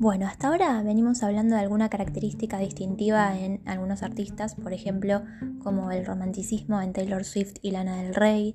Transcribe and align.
Bueno, 0.00 0.28
hasta 0.28 0.46
ahora 0.46 0.80
venimos 0.84 1.24
hablando 1.24 1.56
de 1.56 1.62
alguna 1.62 1.88
característica 1.88 2.60
distintiva 2.60 3.36
en 3.36 3.60
algunos 3.66 4.04
artistas, 4.04 4.54
por 4.54 4.72
ejemplo, 4.72 5.22
como 5.58 5.90
el 5.90 6.06
romanticismo 6.06 6.80
en 6.80 6.92
Taylor 6.92 7.24
Swift 7.24 7.56
y 7.62 7.72
Lana 7.72 7.96
del 8.00 8.14
Rey, 8.14 8.54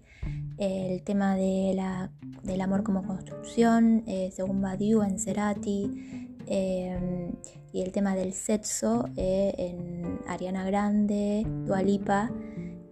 el 0.58 1.04
tema 1.04 1.36
de 1.36 1.74
la, 1.76 2.12
del 2.44 2.62
amor 2.62 2.84
como 2.84 3.04
construcción, 3.04 4.06
eh, 4.08 4.32
según 4.34 4.62
Badiou 4.62 5.04
en 5.04 5.20
Cerati, 5.20 6.30
eh, 6.48 7.34
y 7.74 7.82
el 7.82 7.92
tema 7.92 8.16
del 8.16 8.32
sexo 8.32 9.10
eh, 9.18 9.54
en 9.58 10.20
Ariana 10.30 10.64
Grande, 10.64 11.46
Dualipa 11.66 12.32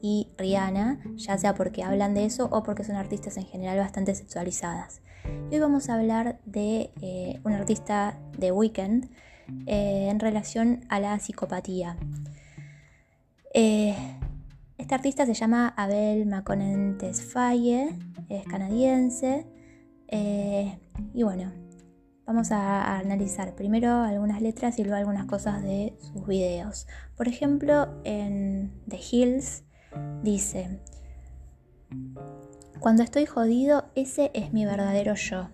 y 0.02 0.30
Rihanna, 0.38 1.00
ya 1.16 1.38
sea 1.38 1.54
porque 1.54 1.84
hablan 1.84 2.14
de 2.14 2.26
eso 2.26 2.50
o 2.52 2.64
porque 2.64 2.84
son 2.84 2.96
artistas 2.96 3.38
en 3.38 3.46
general 3.46 3.78
bastante 3.78 4.16
sexualizadas. 4.16 5.02
Y 5.50 5.56
hoy 5.56 5.60
vamos 5.60 5.90
a 5.90 5.96
hablar 5.96 6.40
de 6.46 6.92
eh, 7.02 7.40
un 7.44 7.54
artista 7.54 8.18
de 8.38 8.52
Weekend 8.52 9.10
eh, 9.68 10.08
en 10.10 10.20
relación 10.20 10.86
a 10.90 11.00
la 11.00 11.20
psicopatía. 11.20 11.98
Eh, 13.54 13.96
este 14.78 14.96
artista 14.96 15.26
se 15.26 15.34
llama 15.34 15.74
Abel 15.78 16.26
Maconen 16.26 16.98
Tesfaye, 16.98 17.96
es 18.30 18.46
canadiense. 18.46 19.46
y 21.14 21.24
bueno, 21.24 21.52
vamos 22.26 22.52
a, 22.52 22.98
analizar 22.98 23.56
primero 23.56 23.92
algunas 24.02 24.42
letras 24.42 24.80
y 24.80 24.84
luego 24.84 24.98
algunas 24.98 25.26
cosas 25.26 25.62
de 25.64 25.96
sus 26.00 26.26
videos. 26.26 26.88
Por 27.16 27.28
ejemplo, 27.28 27.90
en 28.04 28.72
The 28.88 29.00
Hills 29.12 29.64
dice, 30.24 30.80
cuando 32.80 33.04
estoy 33.04 33.26
jodido, 33.26 33.86
ese 33.96 34.32
es 34.34 34.54
mi 34.54 34.66
verdadero 34.66 35.16
yo. 35.16 35.50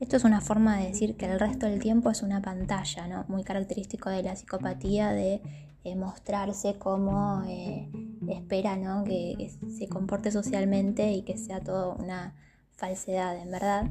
Esto 0.00 0.16
es 0.16 0.24
una 0.24 0.40
forma 0.40 0.78
de 0.78 0.88
decir 0.88 1.16
que 1.16 1.26
el 1.26 1.38
resto 1.38 1.66
del 1.66 1.80
tiempo 1.80 2.10
es 2.10 2.22
una 2.22 2.42
pantalla, 2.42 3.06
¿no? 3.06 3.24
Muy 3.28 3.44
característico 3.44 4.10
de 4.10 4.22
la 4.22 4.34
psicopatía 4.34 5.12
de 5.12 5.40
eh, 5.84 5.94
mostrarse 5.94 6.74
como 6.74 7.44
eh, 7.46 7.88
espera, 8.28 8.76
¿no? 8.76 9.04
Que, 9.04 9.50
se 9.78 9.88
comporte 9.88 10.32
socialmente 10.32 11.12
y 11.12 11.22
que 11.22 11.38
sea 11.38 11.60
todo 11.60 11.94
una 11.94 12.34
falsedad, 12.72 13.36
en 13.36 13.50
verdad. 13.50 13.90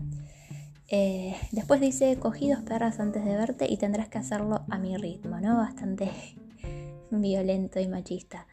Eh, 0.90 1.36
después 1.54 1.80
dice, 1.80 2.18
cogí 2.20 2.50
dos 2.50 2.62
perras 2.62 3.00
antes 3.00 3.24
de 3.24 3.38
verte 3.38 3.72
y 3.72 3.78
tendrás 3.78 4.10
que 4.10 4.18
hacerlo 4.18 4.66
a 4.70 4.78
mi 4.78 4.98
ritmo, 4.98 5.40
¿no? 5.40 5.56
Bastante 5.56 6.12
violento 7.12 7.80
y 7.80 7.88
machista. 7.88 8.48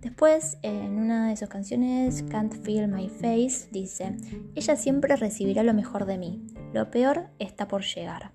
Después, 0.00 0.58
en 0.62 0.98
una 0.98 1.28
de 1.28 1.36
sus 1.36 1.48
canciones, 1.48 2.22
Can't 2.30 2.62
Feel 2.62 2.88
My 2.88 3.08
Face, 3.08 3.68
dice, 3.72 4.16
ella 4.54 4.76
siempre 4.76 5.16
recibirá 5.16 5.62
lo 5.62 5.74
mejor 5.74 6.06
de 6.06 6.18
mí, 6.18 6.46
lo 6.72 6.90
peor 6.90 7.30
está 7.38 7.66
por 7.66 7.82
llegar. 7.82 8.32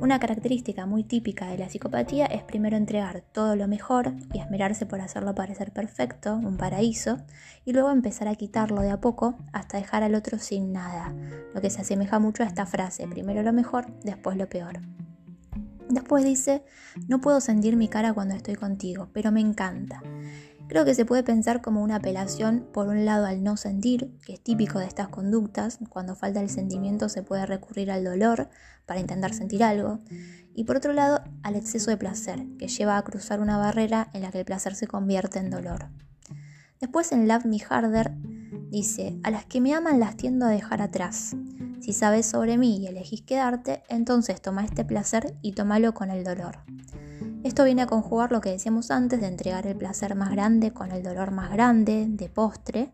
Una 0.00 0.20
característica 0.20 0.86
muy 0.86 1.04
típica 1.04 1.48
de 1.48 1.58
la 1.58 1.68
psicopatía 1.68 2.26
es 2.26 2.42
primero 2.42 2.76
entregar 2.76 3.22
todo 3.32 3.56
lo 3.56 3.66
mejor 3.66 4.14
y 4.32 4.38
esmerarse 4.38 4.86
por 4.86 5.00
hacerlo 5.00 5.34
parecer 5.34 5.72
perfecto, 5.72 6.36
un 6.36 6.56
paraíso, 6.56 7.18
y 7.64 7.72
luego 7.72 7.90
empezar 7.90 8.28
a 8.28 8.34
quitarlo 8.34 8.80
de 8.80 8.90
a 8.90 9.00
poco 9.00 9.36
hasta 9.52 9.78
dejar 9.78 10.02
al 10.02 10.14
otro 10.14 10.38
sin 10.38 10.72
nada, 10.72 11.14
lo 11.54 11.60
que 11.60 11.70
se 11.70 11.80
asemeja 11.80 12.18
mucho 12.18 12.42
a 12.42 12.46
esta 12.46 12.66
frase, 12.66 13.08
primero 13.08 13.42
lo 13.42 13.52
mejor, 13.52 13.92
después 14.04 14.36
lo 14.36 14.48
peor. 14.48 14.80
Después 15.88 16.24
dice, 16.24 16.62
no 17.06 17.20
puedo 17.20 17.40
sentir 17.40 17.76
mi 17.76 17.88
cara 17.88 18.12
cuando 18.12 18.34
estoy 18.34 18.56
contigo, 18.56 19.08
pero 19.12 19.32
me 19.32 19.40
encanta. 19.40 20.02
Creo 20.68 20.84
que 20.84 20.94
se 20.94 21.06
puede 21.06 21.22
pensar 21.22 21.62
como 21.62 21.82
una 21.82 21.96
apelación, 21.96 22.66
por 22.72 22.88
un 22.88 23.06
lado, 23.06 23.24
al 23.24 23.42
no 23.42 23.56
sentir, 23.56 24.18
que 24.26 24.34
es 24.34 24.40
típico 24.42 24.78
de 24.78 24.86
estas 24.86 25.08
conductas, 25.08 25.78
cuando 25.88 26.14
falta 26.14 26.42
el 26.42 26.50
sentimiento 26.50 27.08
se 27.08 27.22
puede 27.22 27.46
recurrir 27.46 27.90
al 27.90 28.04
dolor 28.04 28.50
para 28.84 29.00
intentar 29.00 29.32
sentir 29.32 29.64
algo, 29.64 30.00
y 30.54 30.64
por 30.64 30.76
otro 30.76 30.92
lado, 30.92 31.22
al 31.42 31.56
exceso 31.56 31.90
de 31.90 31.96
placer, 31.96 32.44
que 32.58 32.68
lleva 32.68 32.98
a 32.98 33.02
cruzar 33.02 33.40
una 33.40 33.56
barrera 33.56 34.10
en 34.12 34.20
la 34.20 34.30
que 34.30 34.40
el 34.40 34.44
placer 34.44 34.74
se 34.74 34.86
convierte 34.86 35.38
en 35.38 35.48
dolor. 35.48 35.88
Después 36.80 37.12
en 37.12 37.26
Love 37.26 37.46
Me 37.46 37.58
Harder 37.66 38.12
dice, 38.70 39.18
a 39.22 39.30
las 39.30 39.46
que 39.46 39.62
me 39.62 39.72
aman 39.72 40.00
las 40.00 40.16
tiendo 40.16 40.44
a 40.44 40.50
dejar 40.50 40.82
atrás. 40.82 41.34
Si 41.88 41.94
sabes 41.94 42.26
sobre 42.26 42.58
mí 42.58 42.76
y 42.76 42.86
elegís 42.86 43.22
quedarte, 43.22 43.82
entonces 43.88 44.42
toma 44.42 44.62
este 44.62 44.84
placer 44.84 45.34
y 45.40 45.52
tómalo 45.52 45.94
con 45.94 46.10
el 46.10 46.22
dolor. 46.22 46.58
Esto 47.44 47.64
viene 47.64 47.80
a 47.80 47.86
conjugar 47.86 48.30
lo 48.30 48.42
que 48.42 48.50
decíamos 48.50 48.90
antes 48.90 49.22
de 49.22 49.26
entregar 49.26 49.66
el 49.66 49.74
placer 49.74 50.14
más 50.14 50.30
grande 50.30 50.70
con 50.74 50.92
el 50.92 51.02
dolor 51.02 51.30
más 51.30 51.50
grande, 51.50 52.04
de 52.06 52.28
postre, 52.28 52.92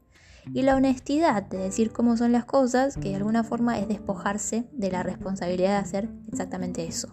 y 0.52 0.62
la 0.62 0.76
honestidad 0.76 1.42
de 1.42 1.58
decir 1.58 1.90
cómo 1.90 2.16
son 2.16 2.30
las 2.30 2.44
cosas, 2.44 2.96
que 2.96 3.08
de 3.08 3.16
alguna 3.16 3.42
forma 3.42 3.80
es 3.80 3.88
despojarse 3.88 4.68
de 4.70 4.92
la 4.92 5.02
responsabilidad 5.02 5.70
de 5.70 5.88
hacer 5.88 6.08
exactamente 6.28 6.86
eso. 6.86 7.08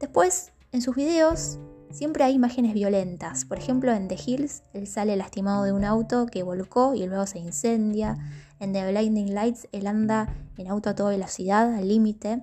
Después, 0.00 0.52
en 0.72 0.80
sus 0.80 0.96
videos, 0.96 1.58
siempre 1.90 2.24
hay 2.24 2.32
imágenes 2.32 2.72
violentas. 2.72 3.44
Por 3.44 3.58
ejemplo, 3.58 3.92
en 3.92 4.08
The 4.08 4.16
Hills, 4.24 4.62
él 4.72 4.86
sale 4.86 5.16
lastimado 5.16 5.64
de 5.64 5.72
un 5.72 5.84
auto 5.84 6.24
que 6.24 6.42
volcó 6.42 6.94
y 6.94 7.06
luego 7.06 7.26
se 7.26 7.40
incendia. 7.40 8.16
En 8.58 8.72
The 8.72 8.90
Blinding 8.90 9.34
Lights, 9.34 9.68
él 9.72 9.86
anda 9.86 10.34
en 10.56 10.68
auto 10.68 10.90
a 10.90 10.94
toda 10.94 11.10
velocidad, 11.10 11.74
al 11.74 11.88
límite. 11.88 12.42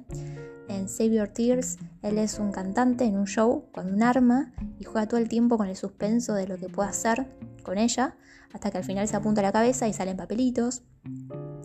En 0.68 0.88
Save 0.88 1.16
Your 1.16 1.28
Tears, 1.28 1.78
él 2.02 2.18
es 2.18 2.40
un 2.40 2.52
cantante 2.52 3.06
en 3.06 3.18
un 3.18 3.26
show 3.26 3.66
con 3.72 3.94
un 3.94 4.04
arma 4.04 4.54
y 4.80 4.84
juega 4.84 5.08
todo 5.08 5.20
el 5.20 5.28
tiempo 5.28 5.58
con 5.58 5.68
el 5.68 5.76
suspenso 5.76 6.34
de 6.34 6.48
lo 6.48 6.58
que 6.58 6.70
puede 6.70 6.90
hacer 6.90 7.28
con 7.64 7.78
ella, 7.78 8.16
hasta 8.54 8.70
que 8.70 8.78
al 8.78 8.84
final 8.84 9.08
se 9.08 9.16
apunta 9.16 9.42
a 9.42 9.44
la 9.44 9.52
cabeza 9.52 9.88
y 9.88 9.94
salen 9.94 10.18
papelitos. 10.18 10.84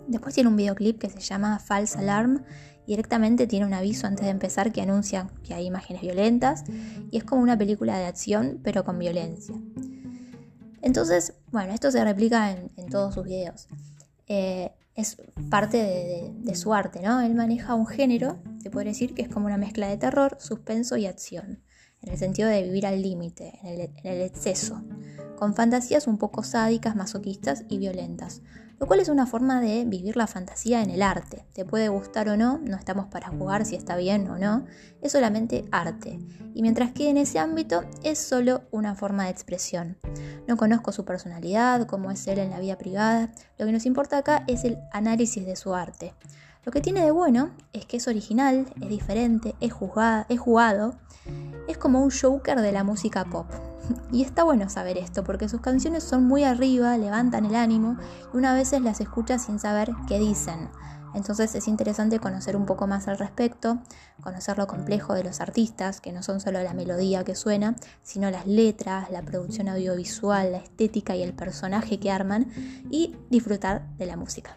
Después 0.07 0.33
tiene 0.33 0.49
un 0.49 0.55
videoclip 0.55 0.99
que 0.99 1.09
se 1.09 1.19
llama 1.19 1.59
False 1.59 1.99
Alarm 1.99 2.43
y 2.85 2.93
directamente 2.93 3.45
tiene 3.45 3.67
un 3.67 3.73
aviso 3.73 4.07
antes 4.07 4.25
de 4.25 4.31
empezar 4.31 4.71
que 4.71 4.81
anuncia 4.81 5.29
que 5.43 5.53
hay 5.53 5.67
imágenes 5.67 6.01
violentas 6.01 6.63
y 7.11 7.17
es 7.17 7.23
como 7.23 7.43
una 7.43 7.57
película 7.57 7.99
de 7.99 8.05
acción 8.05 8.59
pero 8.63 8.83
con 8.83 8.97
violencia. 8.97 9.55
Entonces, 10.81 11.35
bueno, 11.51 11.73
esto 11.73 11.91
se 11.91 12.03
replica 12.03 12.51
en, 12.51 12.71
en 12.77 12.89
todos 12.89 13.13
sus 13.13 13.25
videos. 13.25 13.67
Eh, 14.29 14.71
es 14.95 15.17
parte 15.49 15.77
de, 15.77 16.55
su 16.55 16.73
arte, 16.73 17.01
¿no? 17.01 17.21
Él 17.21 17.33
maneja 17.33 17.73
un 17.73 17.87
género, 17.87 18.39
se 18.61 18.69
puede 18.69 18.87
decir 18.87 19.13
que 19.13 19.21
es 19.21 19.29
como 19.29 19.45
una 19.45 19.57
mezcla 19.57 19.87
de 19.87 19.97
terror, 19.97 20.37
suspenso 20.39 20.97
y 20.97 21.05
acción, 21.05 21.63
en 22.01 22.11
el 22.11 22.17
sentido 22.17 22.49
de 22.49 22.63
vivir 22.63 22.85
al 22.85 23.01
límite, 23.01 23.59
en 23.63 23.89
el 24.03 24.21
exceso, 24.21 24.83
con 25.39 25.55
fantasías 25.55 26.05
un 26.05 26.17
poco 26.17 26.43
sádicas, 26.43 26.97
masoquistas 26.97 27.63
y 27.69 27.77
violentas, 27.77 28.41
lo 28.77 28.87
cual 28.87 28.99
es 28.99 29.07
una 29.07 29.25
forma 29.25 29.61
de 29.61 29.85
vivir 29.85 30.17
la 30.17 30.27
fantasía 30.27 30.83
en 30.83 30.89
el 30.89 31.01
arte. 31.01 31.45
Te 31.53 31.63
puede 31.63 31.87
gustar 31.87 32.27
o 32.27 32.35
no, 32.35 32.57
no 32.57 32.75
estamos 32.75 33.05
para 33.07 33.29
jugar 33.29 33.65
si 33.65 33.77
está 33.77 33.95
bien 33.95 34.27
o 34.29 34.37
no, 34.37 34.65
es 35.01 35.13
solamente 35.13 35.63
arte. 35.71 36.19
Y 36.53 36.61
mientras 36.61 36.91
quede 36.91 37.11
en 37.11 37.17
ese 37.17 37.39
ámbito, 37.39 37.85
es 38.03 38.19
solo 38.19 38.63
una 38.71 38.95
forma 38.95 39.23
de 39.23 39.29
expresión. 39.29 39.97
No 40.45 40.57
conozco 40.57 40.91
su 40.91 41.05
personalidad, 41.05 41.87
cómo 41.87 42.11
es 42.11 42.27
él 42.27 42.39
en 42.39 42.49
la 42.49 42.59
vida 42.59 42.77
privada, 42.77 43.31
lo 43.57 43.65
que 43.65 43.71
nos 43.71 43.85
importa 43.85 44.17
acá 44.17 44.43
es 44.47 44.65
el 44.65 44.77
análisis 44.91 45.45
de 45.45 45.55
su 45.55 45.73
arte. 45.73 46.13
Lo 46.65 46.73
que 46.73 46.81
tiene 46.81 47.05
de 47.05 47.11
bueno 47.11 47.51
es 47.71 47.85
que 47.85 47.95
es 47.95 48.09
original, 48.09 48.65
es 48.81 48.89
diferente, 48.89 49.55
es, 49.61 49.71
jugado, 49.71 50.25
es 50.27 50.39
jugado, 50.39 50.95
es 51.69 51.77
como 51.77 52.01
un 52.01 52.09
joker 52.09 52.59
de 52.59 52.71
la 52.71 52.83
música 52.83 53.23
pop. 53.25 53.45
Y 54.11 54.23
está 54.23 54.43
bueno 54.43 54.69
saber 54.69 54.97
esto, 54.97 55.23
porque 55.23 55.49
sus 55.49 55.61
canciones 55.61 56.03
son 56.03 56.23
muy 56.25 56.43
arriba, 56.43 56.97
levantan 56.97 57.45
el 57.45 57.55
ánimo, 57.55 57.97
y 58.33 58.37
una 58.37 58.53
vez 58.53 58.71
las 58.81 59.01
escucha 59.01 59.39
sin 59.39 59.59
saber 59.59 59.91
qué 60.07 60.19
dicen. 60.19 60.69
Entonces 61.15 61.55
es 61.55 61.67
interesante 61.67 62.19
conocer 62.19 62.55
un 62.55 62.65
poco 62.65 62.85
más 62.85 63.07
al 63.07 63.17
respecto, 63.17 63.79
conocer 64.21 64.57
lo 64.57 64.67
complejo 64.67 65.13
de 65.13 65.23
los 65.23 65.41
artistas, 65.41 66.01
que 66.01 66.11
no 66.11 66.21
son 66.21 66.39
solo 66.39 66.61
la 66.61 66.73
melodía 66.73 67.23
que 67.23 67.35
suena, 67.35 67.75
sino 68.03 68.29
las 68.29 68.45
letras, 68.45 69.09
la 69.09 69.23
producción 69.23 69.69
audiovisual, 69.69 70.51
la 70.51 70.59
estética 70.59 71.15
y 71.15 71.23
el 71.23 71.33
personaje 71.33 71.99
que 71.99 72.11
arman, 72.11 72.51
y 72.91 73.15
disfrutar 73.29 73.87
de 73.97 74.05
la 74.05 74.17
música. 74.17 74.55